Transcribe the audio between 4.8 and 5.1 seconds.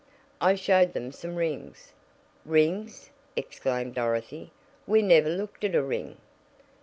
"We